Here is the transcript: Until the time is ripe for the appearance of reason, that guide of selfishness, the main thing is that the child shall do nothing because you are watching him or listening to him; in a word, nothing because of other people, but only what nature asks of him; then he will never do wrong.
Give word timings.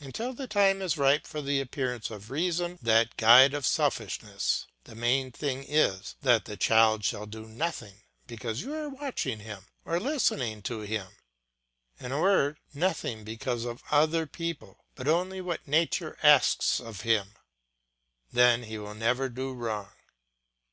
Until 0.00 0.32
the 0.32 0.48
time 0.48 0.82
is 0.82 0.98
ripe 0.98 1.24
for 1.24 1.40
the 1.40 1.60
appearance 1.60 2.10
of 2.10 2.32
reason, 2.32 2.80
that 2.82 3.16
guide 3.16 3.54
of 3.54 3.64
selfishness, 3.64 4.66
the 4.82 4.96
main 4.96 5.30
thing 5.30 5.62
is 5.62 6.16
that 6.22 6.46
the 6.46 6.56
child 6.56 7.04
shall 7.04 7.26
do 7.26 7.46
nothing 7.46 8.02
because 8.26 8.60
you 8.62 8.74
are 8.74 8.88
watching 8.88 9.38
him 9.38 9.66
or 9.84 10.00
listening 10.00 10.62
to 10.62 10.80
him; 10.80 11.12
in 12.00 12.10
a 12.10 12.20
word, 12.20 12.58
nothing 12.74 13.22
because 13.22 13.64
of 13.64 13.84
other 13.92 14.26
people, 14.26 14.84
but 14.96 15.06
only 15.06 15.40
what 15.40 15.64
nature 15.68 16.18
asks 16.24 16.80
of 16.80 17.02
him; 17.02 17.34
then 18.32 18.64
he 18.64 18.78
will 18.78 18.94
never 18.94 19.28
do 19.28 19.52
wrong. 19.54 19.90